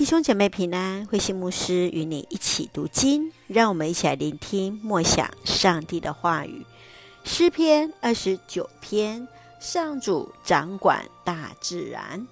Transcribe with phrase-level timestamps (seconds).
[0.00, 6.64] 弟兄姐妹平安，慧心牧师与你一起读经，让我们一起来聆听默想上帝的话语。
[7.22, 9.28] 诗篇二十九篇，
[9.60, 12.26] 上主掌管大自然。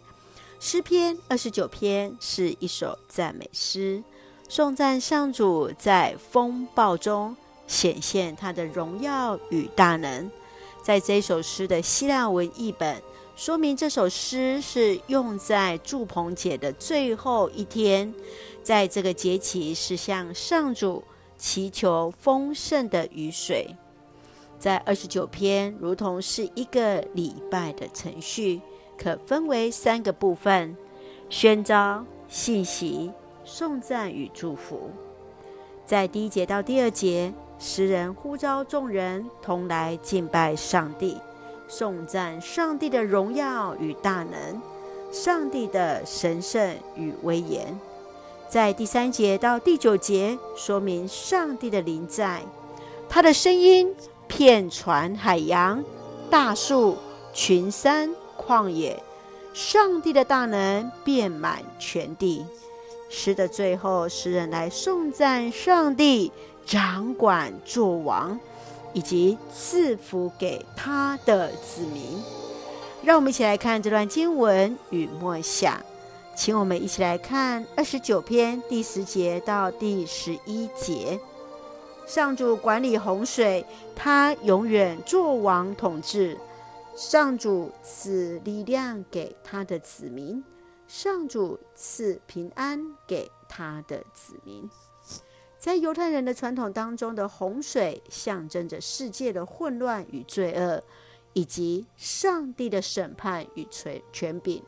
[0.58, 4.02] 诗篇二十九篇是一首赞美诗，
[4.48, 10.30] 颂赞上主在风暴中显现他的荣耀与大能。
[10.82, 13.02] 在这首诗的希腊文译本，
[13.36, 18.12] 说明这首诗是用在祝棚节的最后一天，
[18.62, 21.04] 在这个节期是向上主
[21.36, 23.76] 祈求丰盛的雨水。
[24.58, 28.60] 在二十九篇，如同是一个礼拜的程序，
[28.96, 30.76] 可分为三个部分：
[31.28, 33.12] 宣召、信息、
[33.44, 34.90] 颂赞与祝福。
[35.84, 41.16] 在第一节到第二节，诗人呼召众人同来敬拜上帝。
[41.66, 44.62] 颂赞上帝的荣耀与大能，
[45.12, 47.78] 上帝的神圣与威严。
[48.48, 52.40] 在第三节到第九节，说明上帝的临在，
[53.06, 53.94] 他的声音
[54.26, 55.84] 遍传海洋、
[56.30, 56.96] 大树、
[57.34, 59.02] 群山、旷野，
[59.52, 62.46] 上帝的大能遍满全地。
[63.10, 66.32] 诗的最后，诗人来颂赞上帝
[66.68, 68.38] 掌管作王。
[68.94, 72.20] 以及赐福给他的子民，
[73.02, 75.78] 让我们一起来看这段经文与默想。
[76.34, 81.20] 请我们一起来看二十九篇第十节到第十一节。
[82.06, 86.36] 上主管理洪水，他永远作王统治。
[86.96, 90.42] 上主赐力量给他的子民，
[90.88, 94.68] 上主赐平安给他的子民。
[95.58, 100.82] 在犹太人的传统当中的洪水，象征着世界的混乱与罪恶，
[101.32, 104.62] 以及上帝的审判与权权柄。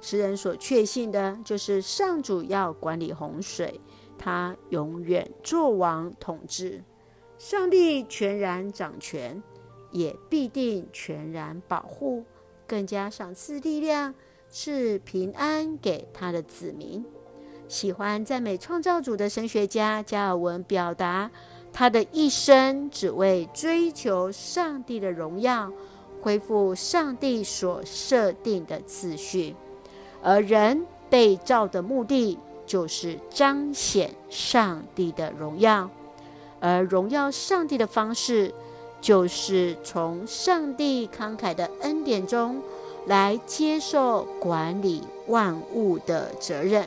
[0.00, 3.80] 诗人所确信的就是上主要管理洪水，
[4.16, 6.84] 他永远作王统治。
[7.36, 9.42] 上帝全然掌权，
[9.90, 12.24] 也必定全然保护，
[12.66, 14.14] 更加赏赐力量，
[14.48, 17.04] 赐平安给他的子民。
[17.72, 21.30] 喜欢赞美创造主的神学家加尔文表达，
[21.72, 25.72] 他的一生只为追求上帝的荣耀，
[26.20, 29.56] 恢复上帝所设定的次序，
[30.22, 35.88] 而人被造的目的就是彰显上帝的荣耀，
[36.60, 38.52] 而荣耀上帝的方式，
[39.00, 42.60] 就是从上帝慷慨的恩典中
[43.06, 46.86] 来接受管理万物的责任。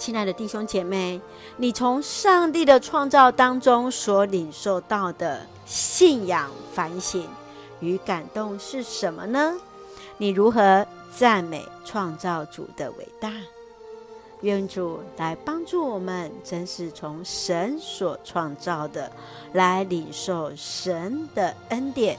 [0.00, 1.20] 亲爱的弟兄姐妹，
[1.58, 7.28] 你从上帝的创造当中所领受到的信仰、反省
[7.80, 9.54] 与感动是什么呢？
[10.16, 13.30] 你如何赞美创造主的伟大？
[14.40, 19.12] 愿主来帮助我们，真是从神所创造的，
[19.52, 22.18] 来领受神的恩典。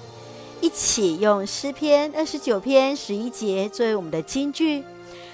[0.62, 4.84] 一起用诗篇二十九篇十一节作为我们的金句。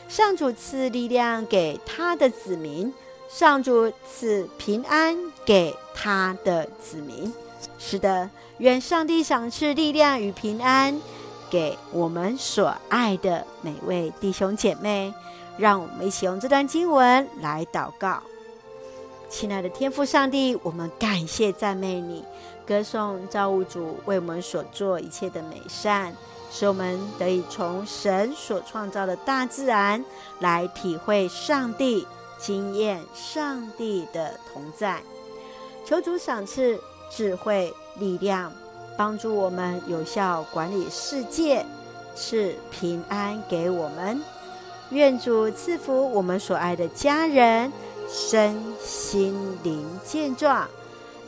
[0.07, 2.94] 上主赐力量给他的子民，
[3.29, 7.31] 上主赐平安给他的子民。
[7.78, 8.29] 是的，
[8.59, 11.00] 愿上帝赏赐力量与平安
[11.50, 15.13] 给我们所爱的每位弟兄姐妹。
[15.57, 18.22] 让我们一起用这段经文来祷告。
[19.28, 22.24] 亲爱的天父上帝，我们感谢赞美你，
[22.63, 26.16] 歌颂造物主为我们所做一切的美善。
[26.51, 30.03] 使我们得以从神所创造的大自然
[30.39, 35.01] 来体会上帝、经验上帝的同在。
[35.85, 38.51] 求主赏赐智慧、力量，
[38.97, 41.65] 帮助我们有效管理世界，
[42.15, 44.21] 赐平安给我们。
[44.89, 47.71] 愿主赐福我们所爱的家人，
[48.09, 50.67] 身心灵健壮，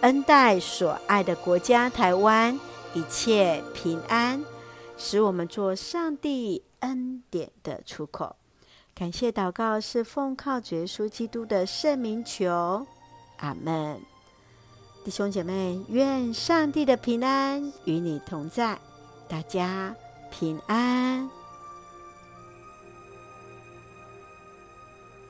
[0.02, 2.58] 恩待所爱的国家台湾，
[2.94, 4.42] 一切平安。
[5.00, 8.36] 使我们做上帝恩典的出口。
[8.94, 12.86] 感谢祷告是奉靠耶稣基督的圣名求，
[13.38, 14.00] 阿门。
[15.06, 18.78] 弟兄姐妹，愿上帝的平安与你同在，
[19.30, 19.96] 大家
[20.30, 21.39] 平安。